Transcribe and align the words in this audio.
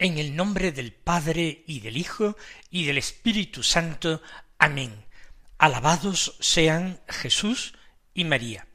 En 0.00 0.16
el 0.18 0.36
nombre 0.36 0.70
del 0.70 0.92
Padre 0.92 1.64
y 1.66 1.80
del 1.80 1.96
Hijo 1.96 2.36
y 2.70 2.84
del 2.84 2.98
Espíritu 2.98 3.64
Santo. 3.64 4.22
Amén. 4.56 5.04
Alabados 5.58 6.36
sean 6.38 7.00
Jesús 7.08 7.74
y 8.14 8.22
María. 8.22 8.68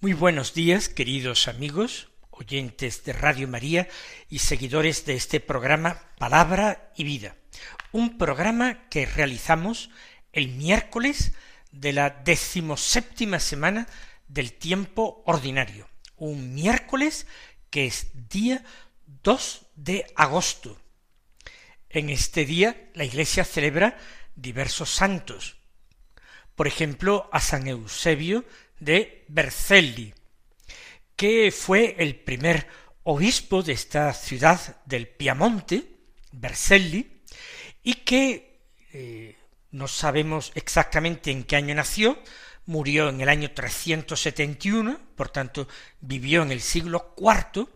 Muy 0.00 0.12
buenos 0.12 0.52
días, 0.52 0.90
queridos 0.90 1.48
amigos, 1.48 2.10
oyentes 2.30 3.02
de 3.04 3.14
Radio 3.14 3.48
María 3.48 3.88
y 4.28 4.40
seguidores 4.40 5.06
de 5.06 5.14
este 5.14 5.40
programa 5.40 6.02
Palabra 6.18 6.92
y 6.96 7.04
Vida, 7.04 7.34
un 7.92 8.18
programa 8.18 8.90
que 8.90 9.06
realizamos 9.06 9.88
el 10.32 10.48
miércoles 10.48 11.32
de 11.72 11.94
la 11.94 12.10
decimoséptima 12.10 13.40
semana 13.40 13.86
del 14.28 14.52
tiempo 14.52 15.22
ordinario, 15.24 15.88
un 16.16 16.52
miércoles 16.52 17.26
que 17.70 17.86
es 17.86 18.08
día 18.28 18.62
2 19.26 19.66
de 19.74 20.06
agosto. 20.14 20.78
En 21.90 22.10
este 22.10 22.44
día 22.44 22.90
la 22.94 23.02
Iglesia 23.02 23.44
celebra 23.44 23.98
diversos 24.36 24.88
santos, 24.88 25.56
por 26.54 26.68
ejemplo 26.68 27.28
a 27.32 27.40
San 27.40 27.66
Eusebio 27.66 28.44
de 28.78 29.24
Bercelli, 29.26 30.14
que 31.16 31.50
fue 31.50 31.96
el 31.98 32.14
primer 32.14 32.68
obispo 33.02 33.64
de 33.64 33.72
esta 33.72 34.14
ciudad 34.14 34.80
del 34.84 35.08
Piamonte, 35.08 35.82
Bercelli, 36.30 37.24
y 37.82 37.94
que 37.94 38.60
eh, 38.92 39.36
no 39.72 39.88
sabemos 39.88 40.52
exactamente 40.54 41.32
en 41.32 41.42
qué 41.42 41.56
año 41.56 41.74
nació, 41.74 42.22
murió 42.64 43.08
en 43.08 43.20
el 43.20 43.28
año 43.28 43.50
371, 43.50 45.00
por 45.16 45.30
tanto 45.30 45.66
vivió 46.00 46.42
en 46.42 46.52
el 46.52 46.60
siglo 46.60 47.12
IV, 47.18 47.75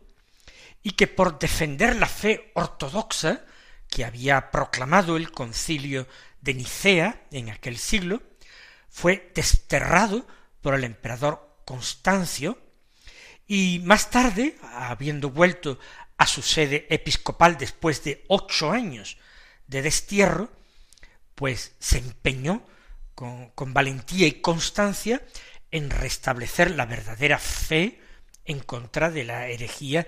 y 0.83 0.93
que 0.93 1.07
por 1.07 1.39
defender 1.39 1.97
la 1.97 2.07
fe 2.07 2.53
ortodoxa 2.55 3.45
que 3.89 4.05
había 4.05 4.51
proclamado 4.51 5.17
el 5.17 5.31
concilio 5.33 6.07
de 6.41 6.55
Nicea 6.55 7.27
en 7.31 7.51
aquel 7.51 7.77
siglo, 7.77 8.23
fue 8.89 9.31
desterrado 9.35 10.27
por 10.61 10.75
el 10.75 10.85
emperador 10.85 11.61
Constancio, 11.65 12.59
y 13.47 13.81
más 13.85 14.11
tarde, 14.11 14.57
habiendo 14.63 15.31
vuelto 15.31 15.79
a 16.17 16.27
su 16.27 16.41
sede 16.43 16.87
episcopal 16.89 17.59
después 17.59 18.05
de 18.05 18.25
ocho 18.29 18.71
años 18.71 19.19
de 19.67 19.83
destierro, 19.83 20.51
pues 21.35 21.75
se 21.79 21.99
empeñó 21.99 22.65
con, 23.15 23.51
con 23.51 23.75
valentía 23.75 24.27
y 24.27 24.41
constancia 24.41 25.23
en 25.71 25.91
restablecer 25.91 26.73
la 26.73 26.87
verdadera 26.87 27.39
fe 27.39 28.01
en 28.45 28.61
contra 28.61 29.11
de 29.11 29.25
la 29.25 29.49
herejía 29.49 30.07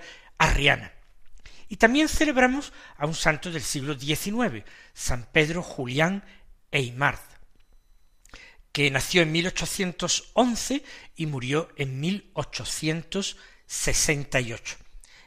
Y 1.69 1.77
también 1.77 2.09
celebramos 2.09 2.73
a 2.97 3.05
un 3.05 3.15
santo 3.15 3.49
del 3.51 3.63
siglo 3.63 3.97
XIX, 3.97 4.65
San 4.93 5.25
Pedro 5.31 5.63
Julián 5.63 6.25
Eymard, 6.71 7.21
que 8.71 8.91
nació 8.91 9.21
en 9.21 9.31
1811 9.31 10.83
y 11.15 11.25
murió 11.25 11.69
en 11.77 11.99
1868. 11.99 14.77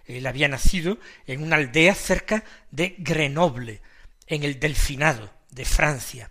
Él 0.07 0.27
había 0.27 0.49
nacido 0.49 0.99
en 1.27 1.43
una 1.43 1.57
aldea 1.57 1.95
cerca 1.95 2.45
de 2.71 2.95
Grenoble, 2.99 3.83
en 4.27 4.45
el 4.45 4.61
Delfinado 4.61 5.33
de 5.51 5.65
Francia. 5.65 6.31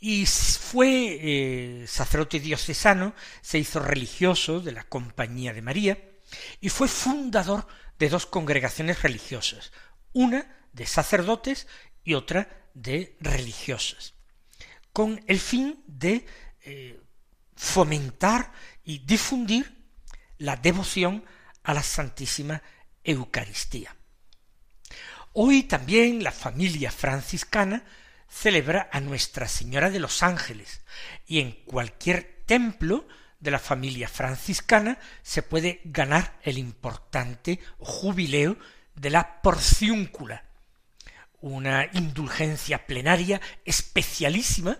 Y 0.00 0.24
fue 0.26 1.18
eh, 1.20 1.84
sacerdote 1.86 2.40
diocesano, 2.40 3.14
se 3.40 3.58
hizo 3.58 3.78
religioso 3.78 4.60
de 4.60 4.72
la 4.72 4.82
Compañía 4.84 5.52
de 5.52 5.62
María, 5.62 5.98
y 6.60 6.70
fue 6.70 6.88
fundador 6.88 7.66
de 8.02 8.08
dos 8.08 8.26
congregaciones 8.26 9.00
religiosas, 9.02 9.70
una 10.12 10.44
de 10.72 10.86
sacerdotes 10.86 11.68
y 12.02 12.14
otra 12.14 12.66
de 12.74 13.16
religiosas, 13.20 14.14
con 14.92 15.22
el 15.28 15.38
fin 15.38 15.84
de 15.86 16.26
eh, 16.64 17.00
fomentar 17.54 18.50
y 18.82 18.98
difundir 19.06 19.86
la 20.38 20.56
devoción 20.56 21.24
a 21.62 21.74
la 21.74 21.84
Santísima 21.84 22.60
Eucaristía. 23.04 23.94
Hoy 25.32 25.62
también 25.62 26.24
la 26.24 26.32
familia 26.32 26.90
franciscana 26.90 27.84
celebra 28.28 28.90
a 28.90 28.98
Nuestra 28.98 29.46
Señora 29.46 29.90
de 29.90 30.00
los 30.00 30.24
Ángeles 30.24 30.80
y 31.24 31.38
en 31.38 31.52
cualquier 31.52 32.42
templo 32.46 33.06
de 33.42 33.50
la 33.50 33.58
familia 33.58 34.08
franciscana 34.08 34.98
se 35.22 35.42
puede 35.42 35.80
ganar 35.84 36.38
el 36.44 36.58
importante 36.58 37.58
jubileo 37.78 38.56
de 38.94 39.10
la 39.10 39.42
porciúncula, 39.42 40.44
una 41.40 41.88
indulgencia 41.92 42.86
plenaria 42.86 43.40
especialísima 43.64 44.78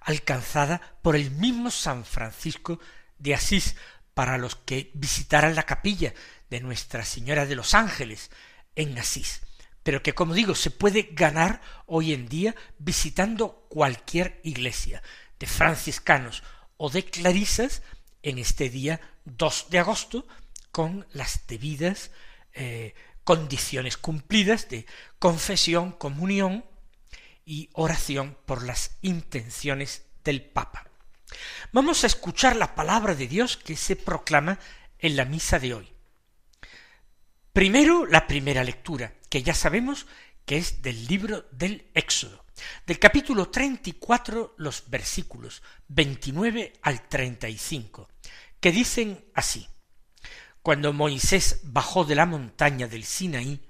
alcanzada 0.00 0.80
por 1.02 1.16
el 1.16 1.30
mismo 1.30 1.70
San 1.70 2.06
Francisco 2.06 2.80
de 3.18 3.34
Asís 3.34 3.76
para 4.14 4.38
los 4.38 4.56
que 4.56 4.90
visitaran 4.94 5.54
la 5.54 5.64
capilla 5.64 6.14
de 6.48 6.60
Nuestra 6.60 7.04
Señora 7.04 7.44
de 7.44 7.56
los 7.56 7.74
Ángeles 7.74 8.30
en 8.74 8.98
Asís, 8.98 9.42
pero 9.82 10.02
que 10.02 10.14
como 10.14 10.32
digo 10.32 10.54
se 10.54 10.70
puede 10.70 11.10
ganar 11.12 11.60
hoy 11.84 12.14
en 12.14 12.26
día 12.26 12.54
visitando 12.78 13.66
cualquier 13.68 14.40
iglesia 14.44 15.02
de 15.38 15.46
franciscanos 15.46 16.42
o 16.76 16.90
de 16.90 17.04
clarisas 17.04 17.82
en 18.22 18.38
este 18.38 18.70
día 18.70 19.00
2 19.24 19.66
de 19.70 19.78
agosto 19.78 20.26
con 20.70 21.06
las 21.12 21.46
debidas 21.46 22.10
eh, 22.52 22.94
condiciones 23.24 23.96
cumplidas 23.96 24.68
de 24.68 24.86
confesión, 25.18 25.92
comunión 25.92 26.64
y 27.44 27.70
oración 27.72 28.36
por 28.46 28.64
las 28.64 28.96
intenciones 29.02 30.04
del 30.24 30.42
Papa. 30.42 30.88
Vamos 31.72 32.04
a 32.04 32.06
escuchar 32.06 32.56
la 32.56 32.74
palabra 32.74 33.14
de 33.14 33.26
Dios 33.26 33.56
que 33.56 33.76
se 33.76 33.96
proclama 33.96 34.58
en 34.98 35.16
la 35.16 35.24
misa 35.24 35.58
de 35.58 35.74
hoy. 35.74 35.92
Primero 37.52 38.06
la 38.06 38.26
primera 38.26 38.64
lectura, 38.64 39.14
que 39.30 39.42
ya 39.42 39.54
sabemos 39.54 40.06
que 40.44 40.58
es 40.58 40.82
del 40.82 41.06
libro 41.06 41.46
del 41.52 41.86
Éxodo 41.94 42.45
del 42.86 42.98
capítulo 42.98 43.50
treinta 43.50 43.90
y 43.90 43.94
cuatro 43.94 44.54
los 44.58 44.88
versículos 44.88 45.62
veintinueve 45.88 46.74
al 46.82 47.08
treinta 47.08 47.48
y 47.48 47.58
cinco, 47.58 48.08
que 48.60 48.72
dicen 48.72 49.24
así 49.34 49.68
Cuando 50.62 50.92
Moisés 50.92 51.60
bajó 51.64 52.04
de 52.04 52.14
la 52.14 52.26
montaña 52.26 52.88
del 52.88 53.04
Sinaí, 53.04 53.66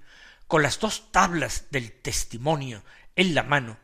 con 0.46 0.62
las 0.62 0.78
dos 0.78 1.10
tablas 1.10 1.66
del 1.70 1.92
testimonio 2.00 2.84
en 3.16 3.34
la 3.34 3.42
mano, 3.42 3.78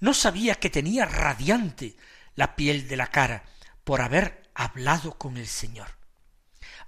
no 0.00 0.14
sabía 0.14 0.56
que 0.56 0.70
tenía 0.70 1.06
radiante 1.06 1.96
la 2.34 2.56
piel 2.56 2.88
de 2.88 2.96
la 2.96 3.08
cara 3.08 3.44
por 3.84 4.00
haber 4.00 4.50
hablado 4.54 5.18
con 5.18 5.36
el 5.36 5.46
Señor. 5.46 5.88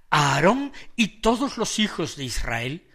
Aarón 0.09 0.73
y 0.95 1.21
todos 1.21 1.57
los 1.57 1.79
hijos 1.79 2.15
de 2.15 2.23
Israel 2.23 2.89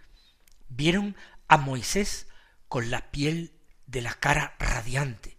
vieron 0.68 1.16
a 1.48 1.56
Moisés 1.56 2.26
con 2.68 2.90
la 2.90 3.10
piel 3.10 3.52
de 3.90 4.02
la 4.02 4.14
cara 4.14 4.54
radiante, 4.58 5.36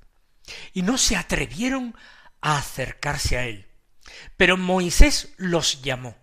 y 0.73 0.81
no 0.81 0.97
se 0.97 1.15
atrevieron 1.15 1.95
a 2.41 2.57
acercarse 2.57 3.37
a 3.37 3.45
él. 3.45 3.67
Pero 4.37 4.57
Moisés 4.57 5.33
los 5.37 5.81
llamó. 5.81 6.17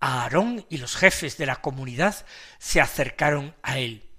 Aarón 0.00 0.66
y 0.68 0.78
los 0.78 0.96
jefes 0.96 1.38
de 1.38 1.46
la 1.46 1.56
comunidad 1.56 2.26
se 2.58 2.80
acercaron 2.80 3.54
a 3.62 3.78
él, 3.78 4.10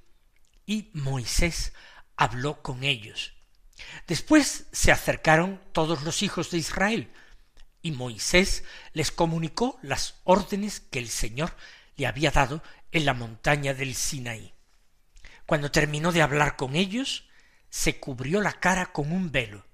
y 0.65 0.89
Moisés 0.93 1.73
habló 2.15 2.61
con 2.61 2.83
ellos. 2.83 3.33
Después 4.07 4.65
se 4.71 4.91
acercaron 4.91 5.61
todos 5.73 6.03
los 6.03 6.23
hijos 6.23 6.49
de 6.49 6.57
Israel, 6.57 7.11
y 7.81 7.91
Moisés 7.91 8.63
les 8.93 9.11
comunicó 9.11 9.77
las 9.83 10.15
órdenes 10.23 10.79
que 10.79 10.97
el 10.97 11.09
Señor 11.09 11.55
le 11.97 12.07
había 12.07 12.31
dado 12.31 12.63
en 12.91 13.05
la 13.05 13.13
montaña 13.13 13.75
del 13.75 13.93
Sinaí. 13.93 14.54
Cuando 15.45 15.71
terminó 15.71 16.11
de 16.11 16.21
hablar 16.21 16.55
con 16.55 16.75
ellos, 16.75 17.27
se 17.69 17.99
cubrió 17.99 18.41
la 18.41 18.53
cara 18.53 18.87
con 18.87 19.11
un 19.11 19.31
velo. 19.31 19.65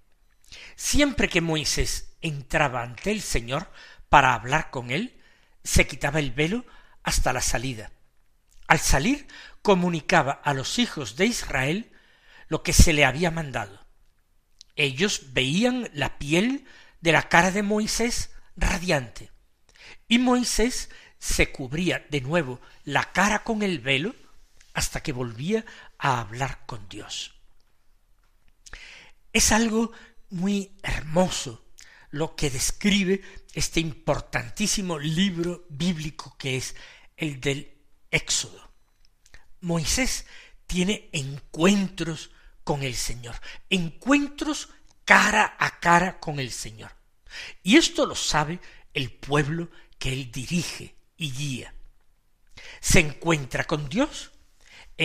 Siempre 0.75 1.29
que 1.29 1.41
Moisés 1.41 2.13
entraba 2.21 2.83
ante 2.83 3.11
el 3.11 3.21
Señor 3.21 3.71
para 4.09 4.33
hablar 4.33 4.69
con 4.69 4.91
él, 4.91 5.21
se 5.63 5.87
quitaba 5.87 6.19
el 6.19 6.31
velo 6.31 6.65
hasta 7.03 7.31
la 7.31 7.41
salida. 7.41 7.91
Al 8.67 8.79
salir 8.79 9.27
comunicaba 9.61 10.31
a 10.31 10.53
los 10.53 10.79
hijos 10.79 11.15
de 11.15 11.25
Israel 11.25 11.91
lo 12.47 12.63
que 12.63 12.73
se 12.73 12.93
le 12.93 13.05
había 13.05 13.31
mandado. 13.31 13.85
Ellos 14.75 15.33
veían 15.33 15.89
la 15.93 16.17
piel 16.17 16.65
de 17.01 17.11
la 17.11 17.29
cara 17.29 17.51
de 17.51 17.63
Moisés 17.63 18.31
radiante, 18.55 19.31
y 20.07 20.19
Moisés 20.19 20.89
se 21.19 21.51
cubría 21.51 22.05
de 22.09 22.21
nuevo 22.21 22.59
la 22.83 23.11
cara 23.11 23.43
con 23.43 23.61
el 23.63 23.79
velo 23.79 24.15
hasta 24.73 25.01
que 25.01 25.13
volvía 25.13 25.65
a 25.97 26.21
hablar 26.21 26.65
con 26.65 26.87
Dios. 26.87 27.33
Es 29.33 29.51
algo 29.51 29.91
muy 30.29 30.77
hermoso 30.83 31.65
lo 32.09 32.35
que 32.35 32.49
describe 32.49 33.21
este 33.53 33.79
importantísimo 33.79 34.99
libro 34.99 35.65
bíblico 35.69 36.35
que 36.37 36.57
es 36.57 36.75
el 37.17 37.39
del 37.39 37.77
Éxodo. 38.09 38.71
Moisés 39.61 40.25
tiene 40.67 41.09
encuentros 41.13 42.31
con 42.63 42.83
el 42.83 42.95
Señor, 42.95 43.35
encuentros 43.69 44.69
cara 45.05 45.55
a 45.59 45.79
cara 45.79 46.19
con 46.19 46.39
el 46.39 46.51
Señor. 46.51 46.91
Y 47.63 47.77
esto 47.77 48.05
lo 48.05 48.15
sabe 48.15 48.59
el 48.93 49.11
pueblo 49.11 49.69
que 49.97 50.11
él 50.11 50.31
dirige 50.31 50.95
y 51.17 51.31
guía. 51.31 51.73
Se 52.79 52.99
encuentra 52.99 53.63
con 53.63 53.87
Dios 53.87 54.31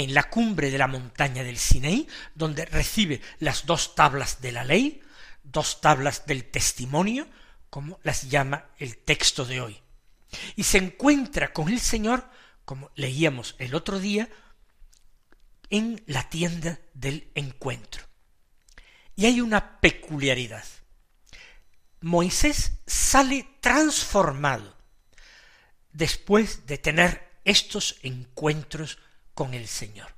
en 0.02 0.12
la 0.12 0.24
cumbre 0.24 0.70
de 0.70 0.76
la 0.76 0.88
montaña 0.88 1.42
del 1.42 1.56
Sinaí, 1.56 2.06
donde 2.34 2.66
recibe 2.66 3.22
las 3.38 3.64
dos 3.64 3.94
tablas 3.94 4.42
de 4.42 4.52
la 4.52 4.62
ley, 4.62 5.00
dos 5.42 5.80
tablas 5.80 6.26
del 6.26 6.44
testimonio, 6.44 7.26
como 7.70 7.98
las 8.02 8.28
llama 8.28 8.66
el 8.78 8.98
texto 8.98 9.46
de 9.46 9.62
hoy. 9.62 9.80
Y 10.54 10.64
se 10.64 10.76
encuentra 10.76 11.54
con 11.54 11.70
el 11.70 11.80
Señor, 11.80 12.28
como 12.66 12.90
leíamos 12.94 13.56
el 13.58 13.74
otro 13.74 13.98
día, 13.98 14.28
en 15.70 16.02
la 16.06 16.28
tienda 16.28 16.78
del 16.92 17.30
encuentro. 17.34 18.04
Y 19.14 19.24
hay 19.24 19.40
una 19.40 19.80
peculiaridad. 19.80 20.64
Moisés 22.02 22.80
sale 22.86 23.48
transformado 23.62 24.76
después 25.90 26.66
de 26.66 26.76
tener 26.76 27.40
estos 27.44 27.96
encuentros 28.02 28.98
con 29.36 29.52
el 29.52 29.68
Señor. 29.68 30.16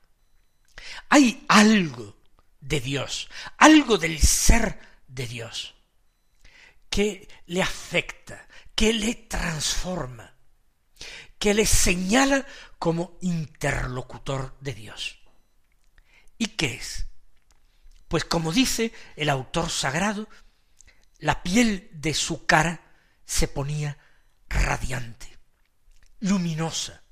Hay 1.11 1.45
algo 1.49 2.17
de 2.61 2.81
Dios, 2.81 3.29
algo 3.59 3.99
del 3.99 4.21
ser 4.21 4.79
de 5.09 5.27
Dios, 5.27 5.75
que 6.89 7.29
le 7.47 7.61
afecta, 7.61 8.47
que 8.77 8.93
le 8.93 9.17
transforma, 9.17 10.35
que 11.37 11.53
le 11.53 11.67
señala 11.67 12.47
como 12.79 13.19
interlocutor 13.21 14.57
de 14.61 14.75
Dios. 14.75 15.19
¿Y 16.39 16.47
qué 16.47 16.75
es? 16.75 17.07
Pues 18.07 18.25
como 18.25 18.53
dice 18.53 18.93
el 19.17 19.31
autor 19.31 19.69
sagrado, 19.69 20.29
la 21.19 21.43
piel 21.43 21.91
de 21.93 22.15
su 22.15 22.47
cara 22.47 22.81
se 23.27 23.49
ponía 23.49 23.99
radiante, 24.49 25.37
luminosa. 26.21 27.03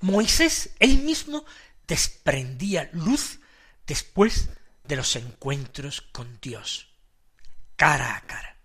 Moisés 0.00 0.70
él 0.78 0.98
mismo 0.98 1.44
desprendía 1.86 2.90
luz 2.92 3.40
después 3.86 4.48
de 4.84 4.96
los 4.96 5.16
encuentros 5.16 6.02
con 6.02 6.38
Dios, 6.40 6.88
cara 7.76 8.16
a 8.16 8.20
cara. 8.22 8.56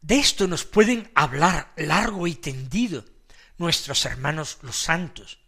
De 0.00 0.18
esto 0.18 0.46
nos 0.46 0.64
pueden 0.64 1.10
hablar 1.14 1.72
largo 1.76 2.26
y 2.26 2.34
tendido 2.34 3.04
nuestros 3.58 4.04
hermanos 4.04 4.58
los 4.62 4.76
santos, 4.76 5.38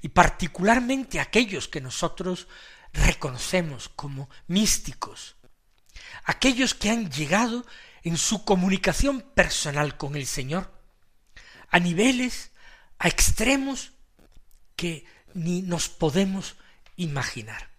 y 0.00 0.08
particularmente 0.08 1.20
aquellos 1.20 1.68
que 1.68 1.80
nosotros 1.80 2.46
reconocemos 2.92 3.88
como 3.88 4.30
místicos, 4.46 5.36
aquellos 6.24 6.74
que 6.74 6.90
han 6.90 7.10
llegado 7.10 7.66
en 8.02 8.16
su 8.16 8.44
comunicación 8.44 9.20
personal 9.20 9.96
con 9.96 10.16
el 10.16 10.26
Señor 10.26 10.72
a 11.68 11.80
niveles, 11.80 12.52
a 12.98 13.08
extremos 13.08 13.92
que 14.74 15.04
ni 15.34 15.62
nos 15.62 15.88
podemos 15.88 16.56
imaginar. 16.96 17.70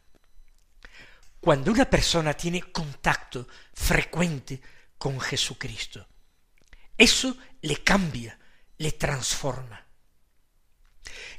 Cuando 1.40 1.72
una 1.72 1.86
persona 1.86 2.34
tiene 2.34 2.62
contacto 2.62 3.48
frecuente 3.74 4.62
con 4.98 5.20
Jesucristo, 5.20 6.08
eso 6.98 7.38
le 7.62 7.84
cambia, 7.84 8.38
le 8.78 8.92
transforma. 8.92 9.86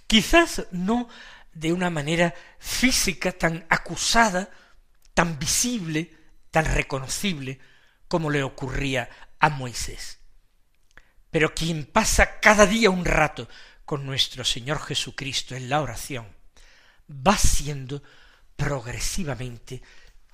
Quizás 0.07 0.67
no 0.71 1.09
de 1.53 1.73
una 1.73 1.91
manera 1.91 2.35
física 2.59 3.33
tan 3.33 3.67
acusada, 3.69 4.51
tan 5.15 5.39
visible, 5.39 6.17
tan 6.51 6.65
reconocible 6.65 7.59
como 8.07 8.31
le 8.31 8.43
ocurría 8.43 9.11
a 9.39 9.51
Moisés. 9.51 10.19
Pero 11.31 11.55
quien 11.55 11.85
pasa 11.85 12.41
cada 12.41 12.67
día 12.67 12.91
un 12.91 13.05
rato 13.05 13.49
con 13.89 14.05
nuestro 14.05 14.45
Señor 14.45 14.83
Jesucristo 14.83 15.55
en 15.55 15.71
la 15.71 15.81
oración, 15.81 16.29
va 17.09 17.39
siendo 17.39 18.03
progresivamente 18.55 19.81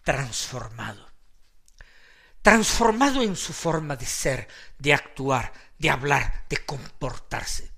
transformado. 0.03 1.09
Transformado 2.43 3.23
en 3.23 3.37
su 3.37 3.53
forma 3.53 3.95
de 3.95 4.07
ser, 4.07 4.49
de 4.77 4.93
actuar, 4.93 5.53
de 5.79 5.89
hablar, 5.89 6.47
de 6.49 6.65
comportarse. 6.65 7.71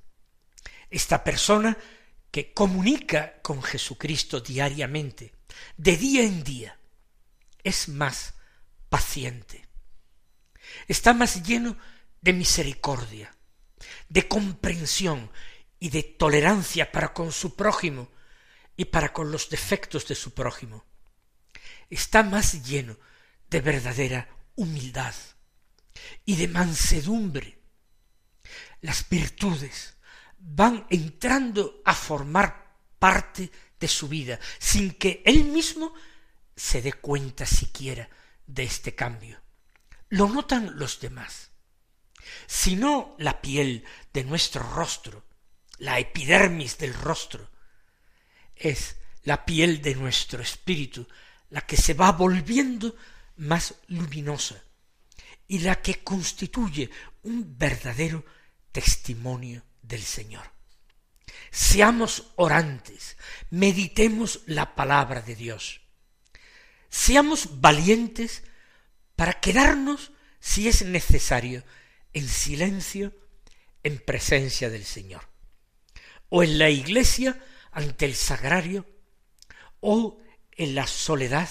Esta 0.88 1.23
persona 1.23 1.76
que 2.31 2.55
comunica 2.55 3.43
con 3.43 3.62
Jesucristo 3.62 4.40
diariamente, 4.40 5.34
de 5.76 5.99
día 5.99 6.22
en 6.22 6.43
día, 6.43 6.79
es 7.62 7.90
más 7.90 8.32
paciente, 8.88 9.69
está 10.88 11.12
más 11.12 11.43
lleno 11.43 11.76
de 12.22 12.32
misericordia, 12.32 13.37
de 14.08 14.26
comprensión 14.26 15.31
y 15.78 15.90
de 15.90 16.02
tolerancia 16.02 16.91
para 16.91 17.12
con 17.12 17.32
su 17.32 17.55
prójimo 17.55 18.10
y 18.77 18.86
para 18.86 19.12
con 19.12 19.31
los 19.31 19.48
defectos 19.48 20.06
de 20.06 20.15
su 20.15 20.34
prójimo. 20.34 20.84
Está 21.91 22.22
más 22.22 22.65
lleno 22.65 22.98
de 23.48 23.60
verdadera 23.60 24.29
humildad 24.55 25.15
y 26.24 26.36
de 26.36 26.48
mansedumbre. 26.48 27.58
Las 28.81 29.08
virtudes 29.08 29.96
van 30.39 30.86
entrando 30.91 31.82
a 31.84 31.94
formar 31.94 32.77
parte 32.98 33.51
de 33.79 33.89
su 33.89 34.08
vida 34.08 34.39
sin 34.58 34.93
que 34.93 35.22
él 35.24 35.44
mismo 35.44 35.94
se 36.55 36.82
dé 36.82 36.93
cuenta 36.93 37.46
siquiera 37.46 38.08
de 38.46 38.65
este 38.65 38.94
cambio. 38.94 39.41
Lo 40.08 40.29
notan 40.29 40.79
los 40.79 41.01
demás. 41.01 41.51
Si 42.46 42.77
no 42.77 43.15
la 43.19 43.41
piel 43.41 43.84
de 44.12 44.24
nuestro 44.24 44.62
rostro, 44.62 45.26
la 45.79 45.99
epidermis 45.99 46.79
del 46.79 46.95
rostro, 46.95 47.51
es 48.55 48.97
la 49.25 49.45
piel 49.45 49.83
de 49.83 49.95
nuestro 49.95 50.41
espíritu 50.41 51.06
la 51.51 51.61
que 51.61 51.77
se 51.77 51.95
va 51.95 52.13
volviendo 52.13 52.97
más 53.37 53.75
luminosa 53.89 54.63
y 55.49 55.61
la 55.61 55.81
que 55.81 56.03
constituye 56.03 56.91
un 57.23 57.56
verdadero 57.56 58.25
testimonio 58.73 59.63
del 59.83 60.03
Señor. 60.03 60.51
Seamos 61.51 62.33
orantes, 62.37 63.17
meditemos 63.51 64.41
la 64.47 64.75
palabra 64.75 65.23
de 65.23 65.37
Dios, 65.37 65.81
Seamos 66.97 67.61
valientes 67.61 68.43
para 69.17 69.35
quedarnos, 69.35 70.13
si 70.41 70.67
es 70.67 70.83
necesario, 70.83 71.63
en 72.13 72.27
silencio 72.27 73.13
en 73.83 73.99
presencia 73.99 74.71
del 74.71 74.85
Señor, 74.85 75.29
o 76.29 76.43
en 76.43 76.59
la 76.59 76.71
iglesia 76.71 77.41
ante 77.73 78.06
el 78.06 78.15
sagrario, 78.15 78.87
o 79.81 80.19
en 80.53 80.75
la 80.75 80.87
soledad 80.87 81.49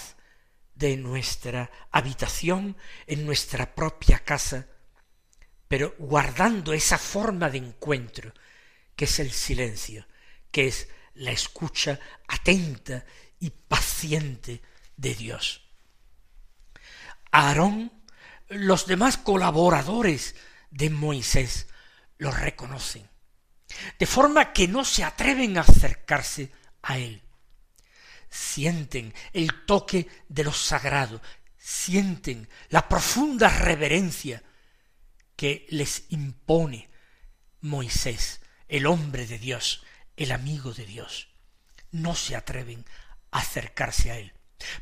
de 0.74 0.98
nuestra 0.98 1.72
habitación, 1.92 2.76
en 3.08 3.26
nuestra 3.26 3.76
propia 3.76 4.20
casa, 4.20 4.68
pero 5.68 5.96
guardando 5.98 6.74
esa 6.74 6.98
forma 6.98 7.50
de 7.50 7.60
encuentro 7.60 8.34
que 8.96 9.06
es 9.06 9.20
el 9.20 9.32
silencio, 9.32 10.08
que 10.52 10.68
es 10.68 10.88
la 11.16 11.32
escucha 11.32 12.00
atenta 12.28 13.06
y 13.40 13.50
paciente 13.50 14.62
de 14.98 15.16
Dios. 15.16 15.62
Aarón 17.32 17.92
los 18.48 18.86
demás 18.86 19.18
colaboradores 19.18 20.36
de 20.72 20.90
Moisés 20.90 21.68
lo 22.18 22.32
reconocen, 22.32 23.10
de 24.00 24.06
forma 24.06 24.54
que 24.54 24.68
no 24.68 24.86
se 24.86 25.04
atreven 25.04 25.58
a 25.58 25.62
acercarse 25.62 26.52
a 26.82 26.98
él. 26.98 27.22
Sienten 28.30 29.14
el 29.34 29.66
toque 29.66 30.08
de 30.28 30.44
lo 30.44 30.52
sagrado, 30.52 31.22
sienten 31.58 32.50
la 32.70 32.88
profunda 32.88 33.50
reverencia 33.50 34.44
que 35.36 35.66
les 35.70 36.06
impone 36.10 36.90
Moisés, 37.62 38.42
el 38.68 38.86
hombre 38.86 39.26
de 39.26 39.40
Dios, 39.40 39.84
el 40.16 40.32
amigo 40.32 40.74
de 40.74 40.86
Dios. 40.86 41.30
No 41.92 42.16
se 42.16 42.36
atreven 42.36 42.86
a 43.32 43.40
acercarse 43.40 44.12
a 44.12 44.18
él. 44.18 44.34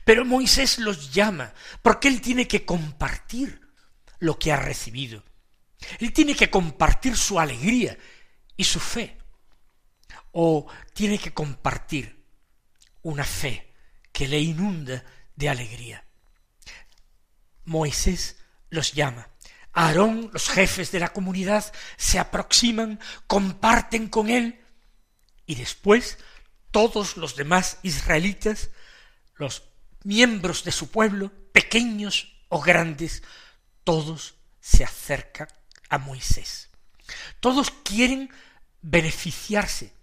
Pero 0.04 0.26
Moisés 0.26 0.80
los 0.80 1.14
llama, 1.14 1.54
porque 1.82 2.08
él 2.08 2.22
tiene 2.22 2.48
que 2.48 2.66
compartir 2.66 3.62
lo 4.20 4.40
que 4.40 4.52
ha 4.52 4.58
recibido. 4.58 5.24
Él 6.00 6.14
tiene 6.14 6.36
que 6.36 6.50
compartir 6.50 7.18
su 7.18 7.40
alegría 7.40 7.98
y 8.64 8.66
su 8.66 8.80
fe. 8.80 9.18
O 10.32 10.66
tiene 10.94 11.20
que 11.20 11.34
compartir 11.34 12.26
una 13.02 13.26
fe 13.26 13.74
que 14.12 14.28
le 14.28 14.40
inunda 14.40 15.04
de 15.36 15.50
alegría. 15.50 16.06
Moisés 17.66 18.38
los 18.70 18.94
llama. 18.94 19.30
Aarón, 19.74 20.30
los 20.32 20.50
jefes 20.50 20.92
de 20.92 21.00
la 21.00 21.12
comunidad, 21.12 21.74
se 21.98 22.20
aproximan, 22.20 23.00
comparten 23.28 24.08
con 24.08 24.30
él, 24.30 24.60
y 25.46 25.56
después 25.56 26.18
todos 26.72 27.18
los 27.18 27.36
demás 27.36 27.80
israelitas, 27.84 28.70
los 29.36 29.64
miembros 30.04 30.64
de 30.64 30.72
su 30.72 30.90
pueblo, 30.90 31.32
pequeños 31.52 32.34
o 32.50 32.62
grandes, 32.62 33.24
todos 33.84 34.36
se 34.62 34.84
acercan 34.84 35.50
a 35.90 35.98
Moisés. 35.98 36.70
Todos 37.40 37.72
quieren 37.72 38.30
beneficiarse 38.84 39.94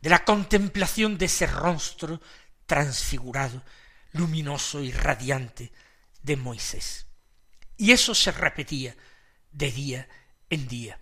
de 0.00 0.08
la 0.08 0.24
contemplación 0.24 1.18
de 1.18 1.26
ese 1.26 1.46
rostro 1.46 2.22
transfigurado, 2.64 3.62
luminoso 4.12 4.80
y 4.80 4.92
radiante 4.92 5.72
de 6.22 6.36
Moisés. 6.36 7.06
Y 7.76 7.92
eso 7.92 8.14
se 8.14 8.32
repetía 8.32 8.96
de 9.52 9.70
día 9.70 10.08
en 10.48 10.68
día. 10.68 11.00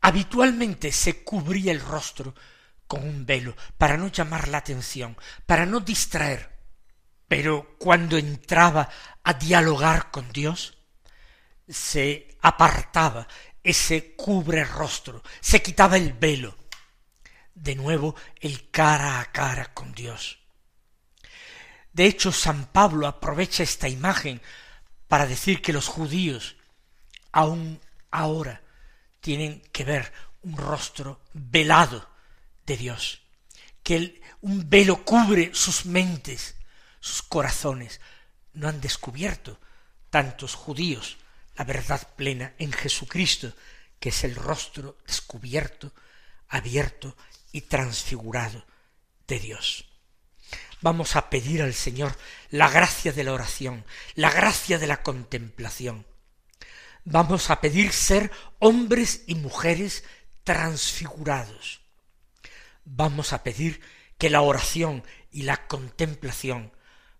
Habitualmente 0.00 0.90
se 0.92 1.22
cubría 1.22 1.72
el 1.72 1.80
rostro 1.80 2.34
con 2.86 3.06
un 3.06 3.26
velo 3.26 3.54
para 3.76 3.96
no 3.96 4.08
llamar 4.08 4.48
la 4.48 4.58
atención, 4.58 5.16
para 5.46 5.66
no 5.66 5.80
distraer. 5.80 6.58
Pero 7.26 7.76
cuando 7.78 8.16
entraba 8.16 8.88
a 9.22 9.34
dialogar 9.34 10.10
con 10.10 10.32
Dios, 10.32 10.78
se 11.68 12.38
apartaba 12.40 13.28
ese 13.68 14.14
cubre 14.14 14.64
rostro, 14.64 15.22
se 15.40 15.60
quitaba 15.60 15.98
el 15.98 16.14
velo. 16.14 16.56
De 17.54 17.74
nuevo 17.74 18.14
el 18.40 18.70
cara 18.70 19.20
a 19.20 19.30
cara 19.30 19.74
con 19.74 19.92
Dios. 19.92 20.38
De 21.92 22.06
hecho, 22.06 22.32
San 22.32 22.66
Pablo 22.66 23.06
aprovecha 23.06 23.62
esta 23.62 23.88
imagen 23.88 24.40
para 25.06 25.26
decir 25.26 25.60
que 25.60 25.74
los 25.74 25.86
judíos 25.86 26.56
aún 27.30 27.78
ahora 28.10 28.62
tienen 29.20 29.60
que 29.72 29.84
ver 29.84 30.12
un 30.42 30.56
rostro 30.56 31.20
velado 31.34 32.08
de 32.64 32.76
Dios, 32.76 33.20
que 33.82 34.22
un 34.40 34.70
velo 34.70 35.04
cubre 35.04 35.50
sus 35.52 35.84
mentes, 35.84 36.54
sus 37.00 37.20
corazones. 37.20 38.00
No 38.54 38.66
han 38.68 38.80
descubierto 38.80 39.60
tantos 40.08 40.54
judíos 40.54 41.18
la 41.58 41.64
verdad 41.64 42.14
plena 42.14 42.54
en 42.58 42.72
Jesucristo, 42.72 43.52
que 43.98 44.10
es 44.10 44.22
el 44.22 44.36
rostro 44.36 44.96
descubierto, 45.04 45.92
abierto 46.48 47.16
y 47.50 47.62
transfigurado 47.62 48.64
de 49.26 49.40
Dios. 49.40 49.84
Vamos 50.80 51.16
a 51.16 51.28
pedir 51.28 51.62
al 51.62 51.74
Señor 51.74 52.16
la 52.50 52.68
gracia 52.68 53.12
de 53.12 53.24
la 53.24 53.32
oración, 53.32 53.84
la 54.14 54.30
gracia 54.30 54.78
de 54.78 54.86
la 54.86 55.02
contemplación. 55.02 56.06
Vamos 57.04 57.50
a 57.50 57.60
pedir 57.60 57.92
ser 57.92 58.30
hombres 58.60 59.24
y 59.26 59.34
mujeres 59.34 60.04
transfigurados. 60.44 61.80
Vamos 62.84 63.32
a 63.32 63.42
pedir 63.42 63.80
que 64.16 64.30
la 64.30 64.42
oración 64.42 65.02
y 65.32 65.42
la 65.42 65.66
contemplación 65.66 66.72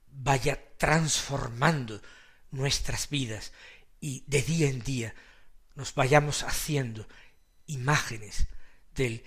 vaya 0.07 0.63
transformando 0.79 2.01
nuestras 2.53 3.09
vidas 3.09 3.53
y 4.01 4.25
de 4.27 4.43
día 4.43 4.69
en 4.69 4.83
día 4.83 5.15
nos 5.75 5.95
vayamos 5.95 6.43
haciendo 6.43 7.07
imágenes 7.67 8.49
del 8.95 9.25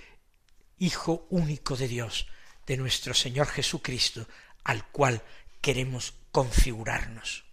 Hijo 0.77 1.27
único 1.29 1.77
de 1.77 1.87
Dios, 1.87 2.27
de 2.65 2.75
nuestro 2.75 3.13
Señor 3.13 3.47
Jesucristo, 3.47 4.27
al 4.63 4.87
cual 4.87 5.21
queremos 5.61 6.15
configurarnos. 6.31 7.45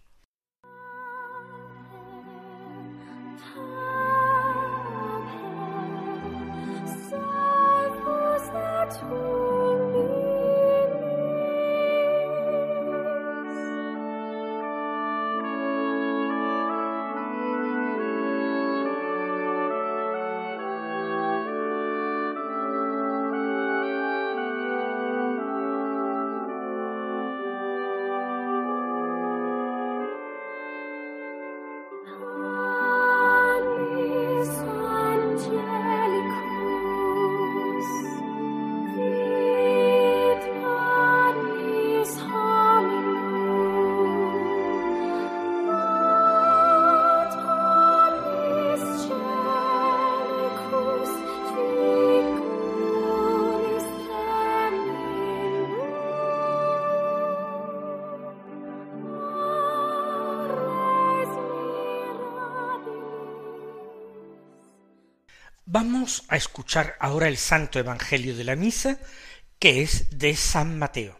Vamos 65.71 66.23
a 66.29 66.35
escuchar 66.35 66.97
ahora 66.99 67.27
el 67.27 67.37
Santo 67.37 67.77
Evangelio 67.77 68.35
de 68.35 68.43
la 68.43 68.55
Misa, 68.55 68.99
que 69.59 69.83
es 69.83 70.17
de 70.17 70.35
San 70.35 70.79
Mateo, 70.79 71.19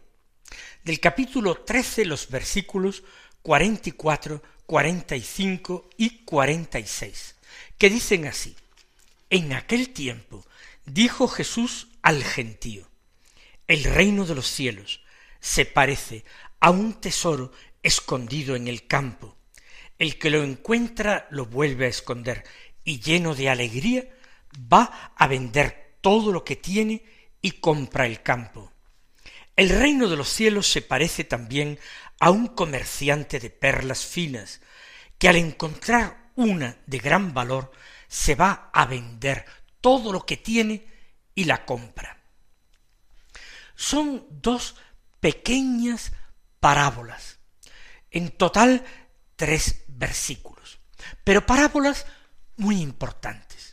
del 0.82 0.98
capítulo 0.98 1.58
13, 1.58 2.04
los 2.04 2.28
versículos 2.28 3.04
44, 3.42 4.42
45 4.66 5.90
y 5.96 6.24
46, 6.24 7.36
que 7.78 7.90
dicen 7.90 8.26
así, 8.26 8.56
En 9.30 9.52
aquel 9.52 9.90
tiempo 9.90 10.44
dijo 10.84 11.28
Jesús 11.28 11.86
al 12.02 12.24
gentío, 12.24 12.88
El 13.68 13.84
reino 13.84 14.26
de 14.26 14.34
los 14.34 14.48
cielos 14.48 15.04
se 15.38 15.64
parece 15.64 16.24
a 16.58 16.70
un 16.70 16.94
tesoro 16.94 17.52
escondido 17.84 18.56
en 18.56 18.66
el 18.66 18.88
campo. 18.88 19.36
El 19.96 20.18
que 20.18 20.28
lo 20.28 20.42
encuentra 20.42 21.28
lo 21.30 21.46
vuelve 21.46 21.84
a 21.84 21.90
esconder, 21.90 22.42
y 22.82 22.98
lleno 22.98 23.36
de 23.36 23.48
alegría 23.48 24.08
va 24.56 25.12
a 25.16 25.26
vender 25.26 25.98
todo 26.00 26.32
lo 26.32 26.44
que 26.44 26.56
tiene 26.56 27.04
y 27.42 27.52
compra 27.52 28.06
el 28.06 28.22
campo. 28.22 28.72
El 29.56 29.68
reino 29.68 30.08
de 30.08 30.16
los 30.16 30.28
cielos 30.28 30.66
se 30.70 30.82
parece 30.82 31.24
también 31.24 31.78
a 32.18 32.30
un 32.30 32.48
comerciante 32.48 33.38
de 33.38 33.50
perlas 33.50 34.04
finas, 34.04 34.60
que 35.18 35.28
al 35.28 35.36
encontrar 35.36 36.30
una 36.36 36.78
de 36.86 36.98
gran 36.98 37.34
valor 37.34 37.72
se 38.08 38.34
va 38.34 38.70
a 38.72 38.86
vender 38.86 39.44
todo 39.80 40.12
lo 40.12 40.24
que 40.24 40.36
tiene 40.36 40.86
y 41.34 41.44
la 41.44 41.64
compra. 41.64 42.18
Son 43.74 44.26
dos 44.30 44.76
pequeñas 45.20 46.12
parábolas, 46.58 47.38
en 48.10 48.30
total 48.30 48.84
tres 49.36 49.84
versículos, 49.88 50.80
pero 51.24 51.46
parábolas 51.46 52.06
muy 52.56 52.80
importantes. 52.80 53.69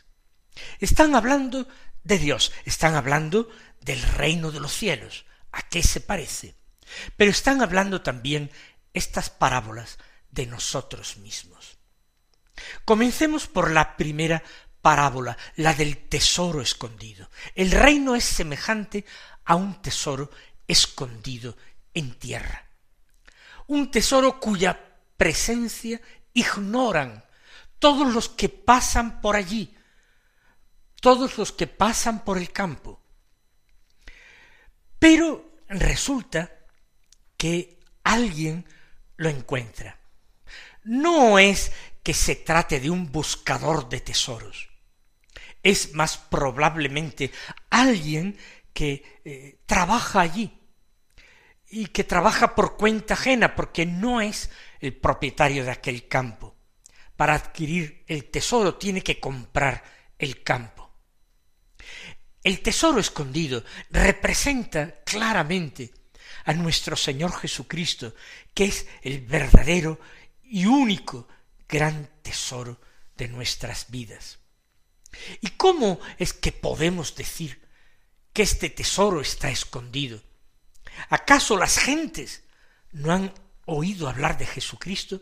Están 0.80 1.14
hablando 1.14 1.68
de 2.04 2.18
Dios, 2.18 2.52
están 2.64 2.94
hablando 2.94 3.48
del 3.80 4.02
reino 4.02 4.50
de 4.50 4.60
los 4.60 4.72
cielos, 4.72 5.26
a 5.52 5.62
qué 5.62 5.82
se 5.82 6.00
parece. 6.00 6.54
Pero 7.16 7.30
están 7.30 7.62
hablando 7.62 8.02
también 8.02 8.50
estas 8.92 9.30
parábolas 9.30 9.98
de 10.30 10.46
nosotros 10.46 11.18
mismos. 11.18 11.78
Comencemos 12.84 13.46
por 13.46 13.70
la 13.70 13.96
primera 13.96 14.42
parábola, 14.80 15.36
la 15.56 15.74
del 15.74 16.08
tesoro 16.08 16.62
escondido. 16.62 17.30
El 17.54 17.70
reino 17.70 18.16
es 18.16 18.24
semejante 18.24 19.04
a 19.44 19.54
un 19.54 19.80
tesoro 19.82 20.30
escondido 20.66 21.56
en 21.94 22.14
tierra. 22.18 22.68
Un 23.66 23.90
tesoro 23.90 24.40
cuya 24.40 24.78
presencia 25.16 26.00
ignoran 26.32 27.24
todos 27.78 28.12
los 28.12 28.28
que 28.28 28.48
pasan 28.48 29.20
por 29.20 29.36
allí, 29.36 29.76
todos 31.00 31.38
los 31.38 31.52
que 31.52 31.66
pasan 31.66 32.24
por 32.24 32.38
el 32.38 32.50
campo. 32.52 33.00
Pero 34.98 35.60
resulta 35.68 36.50
que 37.36 37.78
alguien 38.02 38.66
lo 39.16 39.28
encuentra. 39.28 39.98
No 40.84 41.38
es 41.38 41.72
que 42.02 42.14
se 42.14 42.36
trate 42.36 42.80
de 42.80 42.90
un 42.90 43.12
buscador 43.12 43.88
de 43.88 44.00
tesoros. 44.00 44.70
Es 45.62 45.94
más 45.94 46.16
probablemente 46.16 47.30
alguien 47.70 48.38
que 48.72 49.20
eh, 49.24 49.60
trabaja 49.66 50.20
allí 50.20 50.58
y 51.68 51.86
que 51.86 52.04
trabaja 52.04 52.54
por 52.54 52.76
cuenta 52.76 53.14
ajena 53.14 53.54
porque 53.54 53.84
no 53.84 54.20
es 54.20 54.50
el 54.80 54.96
propietario 54.96 55.64
de 55.64 55.72
aquel 55.72 56.08
campo. 56.08 56.56
Para 57.16 57.34
adquirir 57.34 58.04
el 58.06 58.30
tesoro 58.30 58.76
tiene 58.76 59.02
que 59.02 59.20
comprar 59.20 59.84
el 60.18 60.42
campo. 60.42 60.87
El 62.48 62.60
tesoro 62.60 62.98
escondido 62.98 63.62
representa 63.90 65.02
claramente 65.04 65.92
a 66.46 66.54
nuestro 66.54 66.96
Señor 66.96 67.38
Jesucristo, 67.38 68.14
que 68.54 68.64
es 68.64 68.86
el 69.02 69.20
verdadero 69.20 70.00
y 70.44 70.64
único 70.64 71.28
gran 71.68 72.08
tesoro 72.22 72.80
de 73.18 73.28
nuestras 73.28 73.90
vidas. 73.90 74.38
¿Y 75.42 75.48
cómo 75.58 76.00
es 76.16 76.32
que 76.32 76.50
podemos 76.50 77.14
decir 77.14 77.60
que 78.32 78.44
este 78.44 78.70
tesoro 78.70 79.20
está 79.20 79.50
escondido? 79.50 80.22
¿Acaso 81.10 81.54
las 81.58 81.76
gentes 81.76 82.44
no 82.92 83.12
han 83.12 83.34
oído 83.66 84.08
hablar 84.08 84.38
de 84.38 84.46
Jesucristo? 84.46 85.20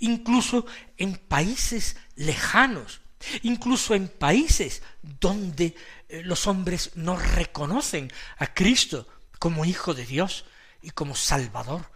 Incluso 0.00 0.66
en 0.96 1.14
países 1.14 1.96
lejanos, 2.16 3.02
incluso 3.42 3.94
en 3.94 4.08
países 4.08 4.82
donde 5.02 5.74
eh, 6.08 6.22
los 6.22 6.46
hombres 6.46 6.92
no 6.94 7.16
reconocen 7.16 8.12
a 8.38 8.52
Cristo 8.52 9.08
como 9.38 9.64
Hijo 9.64 9.94
de 9.94 10.06
Dios 10.06 10.44
y 10.82 10.90
como 10.90 11.14
Salvador. 11.14 11.90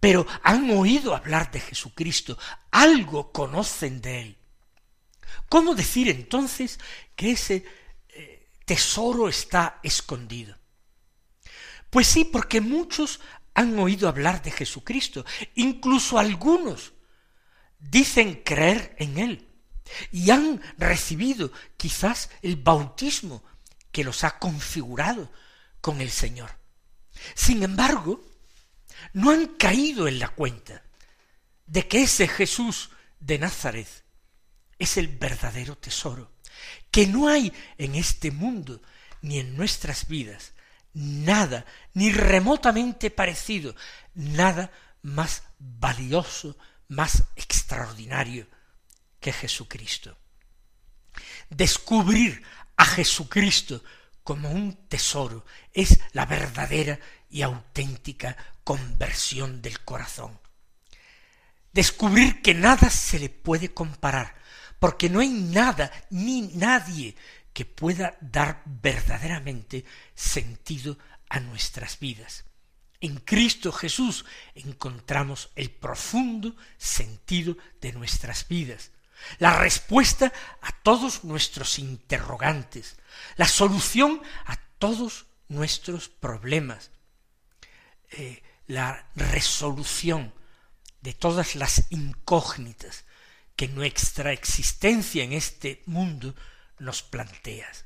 Pero 0.00 0.26
han 0.42 0.70
oído 0.70 1.14
hablar 1.14 1.50
de 1.50 1.60
Jesucristo, 1.60 2.38
algo 2.70 3.32
conocen 3.32 4.00
de 4.00 4.22
Él. 4.22 4.38
¿Cómo 5.48 5.74
decir 5.74 6.08
entonces 6.08 6.80
que 7.14 7.32
ese 7.32 7.64
eh, 8.08 8.48
tesoro 8.64 9.28
está 9.28 9.78
escondido? 9.82 10.56
Pues 11.88 12.06
sí, 12.08 12.24
porque 12.24 12.60
muchos 12.60 13.20
han 13.54 13.78
oído 13.78 14.08
hablar 14.08 14.42
de 14.42 14.50
Jesucristo, 14.50 15.24
incluso 15.54 16.18
algunos 16.18 16.92
dicen 17.78 18.42
creer 18.44 18.96
en 18.98 19.18
Él 19.18 19.51
y 20.10 20.30
han 20.30 20.60
recibido 20.78 21.52
quizás 21.76 22.30
el 22.42 22.56
bautismo 22.56 23.42
que 23.90 24.04
los 24.04 24.24
ha 24.24 24.38
configurado 24.38 25.30
con 25.80 26.00
el 26.00 26.10
Señor. 26.10 26.50
Sin 27.34 27.62
embargo, 27.62 28.24
no 29.12 29.30
han 29.30 29.46
caído 29.46 30.08
en 30.08 30.18
la 30.18 30.28
cuenta 30.28 30.82
de 31.66 31.86
que 31.86 32.02
ese 32.02 32.28
Jesús 32.28 32.90
de 33.20 33.38
Nazaret 33.38 33.88
es 34.78 34.96
el 34.96 35.08
verdadero 35.08 35.76
tesoro, 35.76 36.32
que 36.90 37.06
no 37.06 37.28
hay 37.28 37.52
en 37.78 37.94
este 37.94 38.30
mundo 38.30 38.82
ni 39.20 39.38
en 39.38 39.56
nuestras 39.56 40.08
vidas 40.08 40.52
nada, 40.94 41.64
ni 41.94 42.12
remotamente 42.12 43.10
parecido, 43.10 43.74
nada 44.14 44.70
más 45.02 45.42
valioso, 45.58 46.56
más 46.88 47.24
extraordinario 47.36 48.46
que 49.22 49.32
Jesucristo. 49.32 50.18
Descubrir 51.48 52.42
a 52.76 52.84
Jesucristo 52.84 53.82
como 54.22 54.50
un 54.50 54.88
tesoro 54.88 55.46
es 55.72 56.00
la 56.12 56.26
verdadera 56.26 56.98
y 57.30 57.40
auténtica 57.40 58.36
conversión 58.64 59.62
del 59.62 59.80
corazón. 59.80 60.38
Descubrir 61.72 62.42
que 62.42 62.52
nada 62.52 62.90
se 62.90 63.18
le 63.18 63.30
puede 63.30 63.72
comparar, 63.72 64.34
porque 64.78 65.08
no 65.08 65.20
hay 65.20 65.30
nada 65.30 65.90
ni 66.10 66.42
nadie 66.42 67.16
que 67.54 67.64
pueda 67.64 68.18
dar 68.20 68.62
verdaderamente 68.66 69.84
sentido 70.14 70.98
a 71.28 71.40
nuestras 71.40 71.98
vidas. 71.98 72.44
En 73.00 73.16
Cristo 73.16 73.72
Jesús 73.72 74.24
encontramos 74.54 75.50
el 75.56 75.70
profundo 75.70 76.54
sentido 76.78 77.56
de 77.80 77.92
nuestras 77.92 78.46
vidas, 78.46 78.92
la 79.38 79.56
respuesta 79.58 80.32
a 80.60 80.72
todos 80.82 81.24
nuestros 81.24 81.78
interrogantes, 81.78 82.96
la 83.36 83.46
solución 83.46 84.22
a 84.46 84.56
todos 84.78 85.26
nuestros 85.48 86.08
problemas, 86.08 86.90
eh, 88.10 88.42
la 88.66 89.06
resolución 89.14 90.32
de 91.00 91.12
todas 91.12 91.54
las 91.56 91.84
incógnitas 91.90 93.04
que 93.56 93.68
nuestra 93.68 94.32
existencia 94.32 95.22
en 95.24 95.32
este 95.32 95.82
mundo 95.86 96.34
nos 96.78 97.02
planteas. 97.02 97.84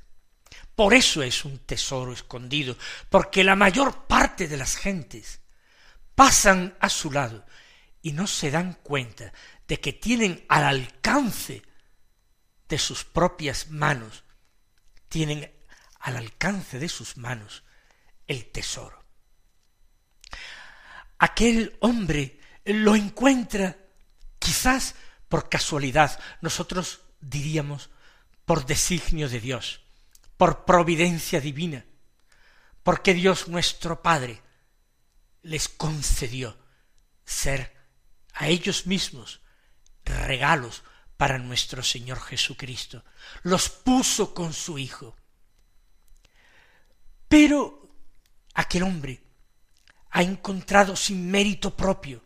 Por 0.75 0.95
eso 0.95 1.23
es 1.23 1.45
un 1.45 1.59
tesoro 1.59 2.13
escondido, 2.13 2.77
porque 3.09 3.45
la 3.45 3.57
mayor 3.57 4.07
parte 4.07 4.47
de 4.47 4.57
las 4.57 4.77
gentes 4.77 5.41
pasan 6.15 6.77
a 6.81 6.89
su 6.89 7.11
lado 7.11 7.45
y 8.03 8.13
no 8.13 8.27
se 8.27 8.51
dan 8.51 8.75
cuenta 8.83 9.33
de 9.69 9.81
que 9.81 9.93
tienen 9.93 10.45
al 10.49 10.65
alcance 10.65 11.63
de 12.69 12.79
sus 12.79 13.05
propias 13.05 13.71
manos, 13.71 14.25
tienen 15.09 15.53
al 16.01 16.17
alcance 16.17 16.79
de 16.79 16.89
sus 16.89 17.17
manos 17.17 17.65
el 18.27 18.51
tesoro. 18.51 19.05
Aquel 21.19 21.77
hombre 21.81 22.39
lo 22.65 22.95
encuentra 22.95 23.77
quizás 24.39 24.95
por 25.29 25.49
casualidad, 25.49 26.21
nosotros 26.41 27.01
diríamos 27.21 27.91
por 28.45 28.67
designio 28.67 29.29
de 29.29 29.41
Dios, 29.41 29.81
por 30.37 30.65
providencia 30.65 31.41
divina, 31.41 31.85
porque 32.83 33.15
Dios 33.15 33.49
nuestro 33.49 34.03
Padre 34.03 34.43
les 35.43 35.69
concedió 35.69 36.57
ser 37.25 37.75
a 38.35 38.49
ellos 38.49 38.87
mismos 38.87 39.41
regalos 40.07 40.83
para 41.17 41.39
nuestro 41.39 41.83
Señor 41.83 42.21
Jesucristo, 42.21 43.05
los 43.43 43.69
puso 43.69 44.35
con 44.35 44.53
su 44.53 44.79
Hijo. 44.79 45.17
Pero 47.29 47.91
aquel 48.55 48.85
hombre 48.85 49.23
ha 50.11 50.23
encontrado 50.23 50.97
sin 50.97 51.31
mérito 51.31 51.77
propio, 51.77 52.23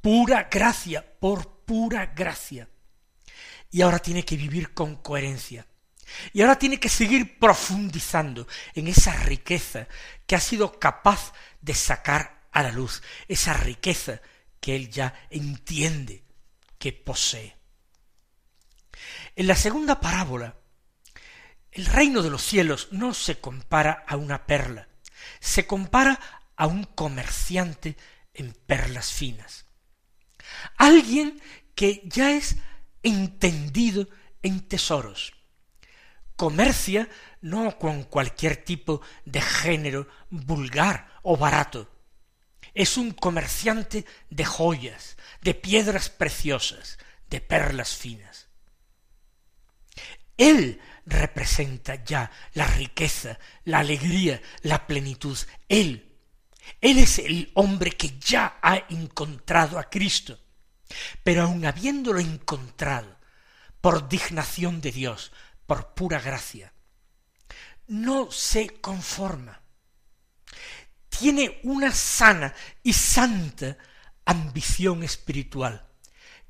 pura 0.00 0.48
gracia, 0.50 1.04
por 1.18 1.64
pura 1.64 2.06
gracia, 2.06 2.68
y 3.70 3.82
ahora 3.82 3.98
tiene 3.98 4.24
que 4.24 4.36
vivir 4.36 4.74
con 4.74 4.96
coherencia. 4.96 5.66
Y 6.32 6.40
ahora 6.40 6.56
tiene 6.56 6.78
que 6.78 6.88
seguir 6.88 7.38
profundizando 7.38 8.46
en 8.74 8.86
esa 8.86 9.12
riqueza 9.24 9.88
que 10.24 10.36
ha 10.36 10.40
sido 10.40 10.78
capaz 10.78 11.32
de 11.60 11.74
sacar 11.74 12.46
a 12.52 12.62
la 12.62 12.70
luz, 12.70 13.02
esa 13.26 13.54
riqueza 13.54 14.20
que 14.60 14.76
él 14.76 14.88
ya 14.88 15.14
entiende 15.30 16.25
que 16.78 16.92
posee. 16.92 17.56
En 19.34 19.46
la 19.46 19.56
segunda 19.56 20.00
parábola, 20.00 20.56
el 21.72 21.86
reino 21.86 22.22
de 22.22 22.30
los 22.30 22.42
cielos 22.42 22.88
no 22.90 23.12
se 23.12 23.38
compara 23.40 24.04
a 24.06 24.16
una 24.16 24.46
perla, 24.46 24.88
se 25.40 25.66
compara 25.66 26.18
a 26.56 26.66
un 26.66 26.84
comerciante 26.84 27.96
en 28.32 28.52
perlas 28.52 29.12
finas. 29.12 29.66
Alguien 30.76 31.40
que 31.74 32.02
ya 32.04 32.32
es 32.32 32.56
entendido 33.02 34.08
en 34.42 34.66
tesoros. 34.66 35.34
Comercia 36.36 37.08
no 37.40 37.78
con 37.78 38.04
cualquier 38.04 38.56
tipo 38.56 39.00
de 39.24 39.40
género 39.40 40.08
vulgar 40.30 41.08
o 41.22 41.36
barato. 41.36 41.90
Es 42.76 42.98
un 42.98 43.12
comerciante 43.12 44.04
de 44.28 44.44
joyas, 44.44 45.16
de 45.40 45.54
piedras 45.54 46.10
preciosas, 46.10 46.98
de 47.30 47.40
perlas 47.40 47.96
finas. 47.96 48.48
Él 50.36 50.78
representa 51.06 52.04
ya 52.04 52.30
la 52.52 52.66
riqueza, 52.66 53.38
la 53.64 53.78
alegría, 53.78 54.42
la 54.60 54.86
plenitud. 54.86 55.38
Él. 55.70 56.18
Él 56.82 56.98
es 56.98 57.18
el 57.18 57.50
hombre 57.54 57.92
que 57.92 58.18
ya 58.18 58.58
ha 58.60 58.76
encontrado 58.90 59.78
a 59.78 59.88
Cristo 59.88 60.38
Pero 61.24 61.44
aun 61.44 61.64
habiéndolo 61.64 62.20
encontrado, 62.20 63.16
por 63.80 64.06
dignación 64.06 64.82
de 64.82 64.92
Dios, 64.92 65.32
por 65.66 65.94
pura 65.94 66.20
gracia, 66.20 66.74
no 67.86 68.30
se 68.30 68.68
conforma. 68.80 69.62
Tiene 71.18 71.60
una 71.62 71.92
sana 71.92 72.54
y 72.82 72.92
santa 72.92 73.76
ambición 74.24 75.02
espiritual 75.02 75.86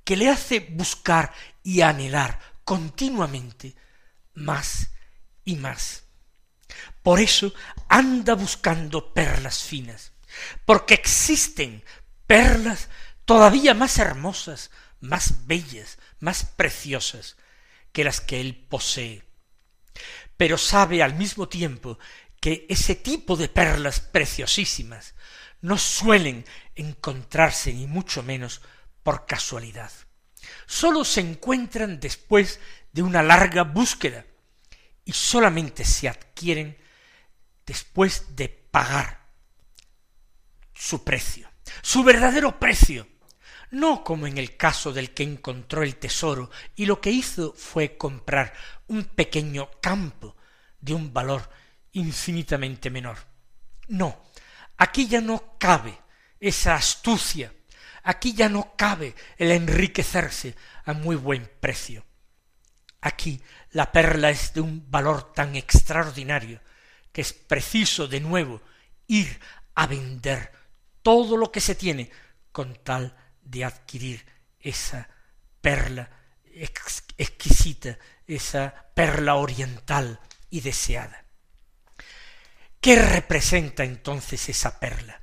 que 0.04 0.16
le 0.16 0.28
hace 0.28 0.60
buscar 0.60 1.32
y 1.62 1.80
anhelar 1.80 2.40
continuamente 2.64 3.74
más 4.34 4.90
y 5.44 5.56
más. 5.56 6.04
Por 7.02 7.20
eso 7.20 7.52
anda 7.88 8.34
buscando 8.34 9.12
perlas 9.12 9.62
finas, 9.62 10.12
porque 10.64 10.94
existen 10.94 11.84
perlas 12.26 12.88
todavía 13.24 13.74
más 13.74 13.98
hermosas, 13.98 14.70
más 15.00 15.46
bellas, 15.46 15.98
más 16.20 16.44
preciosas 16.44 17.36
que 17.92 18.04
las 18.04 18.20
que 18.20 18.40
él 18.40 18.66
posee. 18.68 19.22
Pero 20.36 20.58
sabe 20.58 21.02
al 21.02 21.14
mismo 21.14 21.48
tiempo 21.48 21.98
que 22.40 22.66
ese 22.68 22.94
tipo 22.94 23.36
de 23.36 23.48
perlas 23.48 24.00
preciosísimas 24.00 25.14
no 25.60 25.78
suelen 25.78 26.44
encontrarse 26.74 27.72
ni 27.72 27.86
mucho 27.86 28.22
menos 28.22 28.60
por 29.02 29.26
casualidad. 29.26 29.90
Sólo 30.66 31.04
se 31.04 31.20
encuentran 31.20 31.98
después 32.00 32.60
de 32.92 33.02
una 33.02 33.22
larga 33.22 33.62
búsqueda 33.64 34.24
y 35.04 35.12
solamente 35.12 35.84
se 35.84 36.08
adquieren 36.08 36.76
después 37.64 38.36
de 38.36 38.48
pagar 38.48 39.26
su 40.74 41.04
precio, 41.04 41.50
su 41.82 42.04
verdadero 42.04 42.58
precio, 42.60 43.08
no 43.70 44.04
como 44.04 44.26
en 44.26 44.38
el 44.38 44.56
caso 44.56 44.92
del 44.92 45.12
que 45.14 45.22
encontró 45.22 45.82
el 45.82 45.96
tesoro 45.96 46.50
y 46.76 46.86
lo 46.86 47.00
que 47.00 47.10
hizo 47.10 47.54
fue 47.54 47.96
comprar 47.96 48.52
un 48.86 49.04
pequeño 49.04 49.70
campo 49.80 50.36
de 50.80 50.94
un 50.94 51.12
valor 51.12 51.48
infinitamente 51.96 52.90
menor. 52.90 53.16
No, 53.88 54.30
aquí 54.76 55.08
ya 55.08 55.20
no 55.20 55.56
cabe 55.58 55.98
esa 56.38 56.74
astucia, 56.74 57.52
aquí 58.02 58.34
ya 58.34 58.48
no 58.48 58.74
cabe 58.76 59.14
el 59.38 59.50
enriquecerse 59.50 60.54
a 60.84 60.92
muy 60.92 61.16
buen 61.16 61.50
precio. 61.60 62.04
Aquí 63.00 63.40
la 63.70 63.90
perla 63.92 64.30
es 64.30 64.52
de 64.52 64.60
un 64.60 64.90
valor 64.90 65.32
tan 65.32 65.56
extraordinario 65.56 66.60
que 67.12 67.22
es 67.22 67.32
preciso 67.32 68.06
de 68.06 68.20
nuevo 68.20 68.60
ir 69.06 69.40
a 69.74 69.86
vender 69.86 70.52
todo 71.02 71.36
lo 71.36 71.50
que 71.50 71.60
se 71.60 71.74
tiene 71.74 72.10
con 72.52 72.74
tal 72.82 73.16
de 73.42 73.64
adquirir 73.64 74.26
esa 74.60 75.08
perla 75.60 76.10
exquisita, 77.16 77.98
esa 78.26 78.90
perla 78.94 79.36
oriental 79.36 80.20
y 80.50 80.60
deseada. 80.60 81.25
¿Qué 82.86 82.94
representa 82.94 83.82
entonces 83.82 84.48
esa 84.48 84.78
perla? 84.78 85.20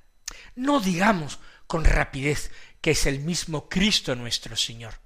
No 0.53 0.81
digamos 0.81 1.39
con 1.65 1.85
rapidez 1.85 2.51
que 2.81 2.91
es 2.91 3.05
el 3.05 3.19
mismo 3.19 3.69
Cristo 3.69 4.15
nuestro 4.15 4.57
Señor. 4.57 4.99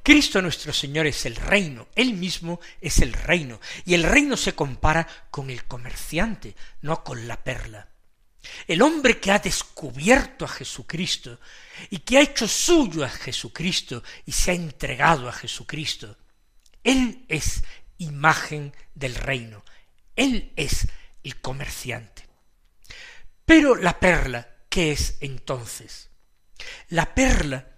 Cristo 0.00 0.40
nuestro 0.40 0.72
Señor 0.72 1.08
es 1.08 1.26
el 1.26 1.34
reino, 1.34 1.88
Él 1.96 2.12
mismo 2.12 2.60
es 2.80 2.98
el 3.00 3.12
reino, 3.12 3.60
y 3.84 3.94
el 3.94 4.04
reino 4.04 4.36
se 4.36 4.54
compara 4.54 5.04
con 5.32 5.50
el 5.50 5.64
comerciante, 5.64 6.54
no 6.80 7.02
con 7.02 7.26
la 7.26 7.42
perla. 7.42 7.88
El 8.68 8.82
hombre 8.82 9.18
que 9.18 9.32
ha 9.32 9.40
descubierto 9.40 10.44
a 10.44 10.48
Jesucristo 10.48 11.40
y 11.90 11.98
que 11.98 12.18
ha 12.18 12.20
hecho 12.20 12.46
suyo 12.46 13.04
a 13.04 13.08
Jesucristo 13.08 14.04
y 14.26 14.30
se 14.30 14.52
ha 14.52 14.54
entregado 14.54 15.28
a 15.28 15.32
Jesucristo, 15.32 16.16
Él 16.84 17.24
es 17.26 17.64
imagen 17.98 18.76
del 18.94 19.16
reino, 19.16 19.64
Él 20.14 20.52
es 20.54 20.86
comerciante. 21.40 22.26
Pero 23.44 23.74
la 23.74 23.98
perla, 23.98 24.48
¿qué 24.68 24.92
es 24.92 25.16
entonces? 25.20 26.10
La 26.88 27.14
perla 27.14 27.68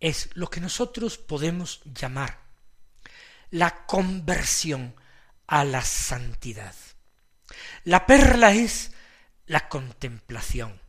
es 0.00 0.30
lo 0.34 0.48
que 0.48 0.60
nosotros 0.60 1.18
podemos 1.18 1.80
llamar 1.84 2.42
la 3.50 3.84
conversión 3.86 4.96
a 5.46 5.64
la 5.64 5.82
santidad. 5.82 6.74
La 7.84 8.06
perla 8.06 8.52
es 8.52 8.92
la 9.46 9.68
contemplación, 9.68 10.80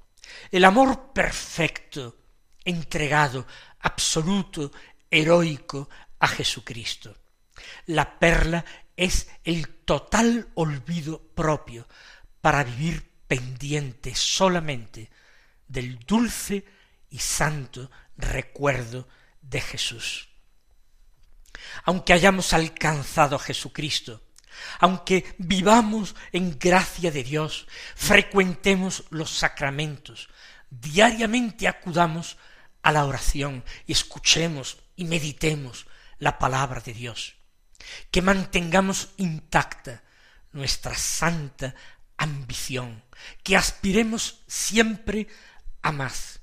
el 0.51 0.63
amor 0.63 1.11
perfecto, 1.11 2.17
entregado, 2.63 3.45
absoluto, 3.81 4.71
heroico 5.11 5.89
a 6.19 6.27
Jesucristo. 6.27 7.17
La 7.87 8.17
perla 8.17 8.63
es 8.97 9.29
el 9.43 9.67
total 9.69 10.49
olvido 10.53 11.21
propio 11.35 11.87
para 12.41 12.63
vivir 12.63 13.09
pendiente 13.27 14.15
solamente 14.15 15.09
del 15.67 15.99
dulce 15.99 16.65
y 17.09 17.19
santo 17.19 17.89
recuerdo 18.17 19.07
de 19.41 19.61
Jesús. 19.61 20.29
Aunque 21.85 22.13
hayamos 22.13 22.53
alcanzado 22.53 23.35
a 23.35 23.39
Jesucristo, 23.39 24.21
aunque 24.79 25.35
vivamos 25.37 26.15
en 26.31 26.57
gracia 26.59 27.11
de 27.11 27.23
Dios, 27.23 27.67
frecuentemos 27.95 29.05
los 29.09 29.31
sacramentos, 29.31 30.29
diariamente 30.69 31.67
acudamos 31.67 32.37
a 32.81 32.91
la 32.91 33.05
oración 33.05 33.63
y 33.87 33.93
escuchemos 33.93 34.77
y 34.95 35.05
meditemos 35.05 35.87
la 36.19 36.37
palabra 36.37 36.81
de 36.81 36.93
Dios, 36.93 37.35
que 38.11 38.21
mantengamos 38.21 39.09
intacta 39.17 40.03
nuestra 40.51 40.95
santa 40.95 41.75
ambición, 42.17 43.03
que 43.43 43.57
aspiremos 43.57 44.43
siempre 44.47 45.27
a 45.81 45.91
más, 45.91 46.39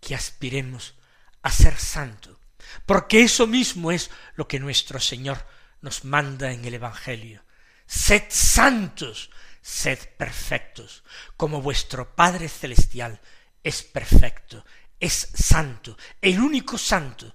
que 0.00 0.14
aspiremos 0.14 0.94
a 1.42 1.50
ser 1.50 1.78
santo, 1.78 2.38
porque 2.84 3.22
eso 3.22 3.46
mismo 3.46 3.90
es 3.92 4.10
lo 4.34 4.46
que 4.46 4.60
nuestro 4.60 5.00
Señor 5.00 5.46
nos 5.80 6.04
manda 6.04 6.52
en 6.52 6.64
el 6.64 6.74
Evangelio. 6.74 7.44
Sed 7.86 8.24
santos, 8.28 9.30
sed 9.62 9.98
perfectos, 10.16 11.04
como 11.36 11.62
vuestro 11.62 12.14
Padre 12.14 12.48
Celestial 12.48 13.20
es 13.62 13.82
perfecto, 13.82 14.64
es 15.00 15.28
santo, 15.34 15.96
el 16.20 16.40
único 16.40 16.78
santo, 16.78 17.34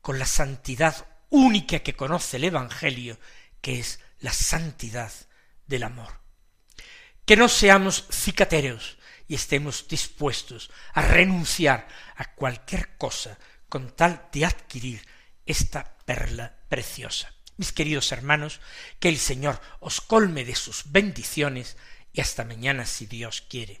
con 0.00 0.18
la 0.18 0.26
santidad 0.26 1.06
única 1.30 1.78
que 1.80 1.96
conoce 1.96 2.36
el 2.36 2.44
Evangelio, 2.44 3.18
que 3.60 3.80
es 3.80 4.00
la 4.20 4.32
santidad 4.32 5.12
del 5.66 5.84
amor. 5.84 6.20
Que 7.24 7.36
no 7.36 7.48
seamos 7.48 8.06
cicateros 8.10 8.98
y 9.28 9.36
estemos 9.36 9.86
dispuestos 9.88 10.70
a 10.92 11.02
renunciar 11.02 11.88
a 12.16 12.34
cualquier 12.34 12.96
cosa 12.96 13.38
con 13.68 13.94
tal 13.94 14.28
de 14.32 14.44
adquirir 14.44 15.06
esta 15.46 15.96
perla 16.04 16.54
preciosa. 16.68 17.32
Mis 17.56 17.72
queridos 17.72 18.10
hermanos, 18.10 18.60
que 18.98 19.08
el 19.08 19.18
Señor 19.18 19.60
os 19.80 20.00
colme 20.00 20.44
de 20.44 20.56
sus 20.56 20.90
bendiciones 20.90 21.76
y 22.12 22.20
hasta 22.20 22.44
mañana 22.44 22.86
si 22.86 23.06
Dios 23.06 23.42
quiere. 23.42 23.80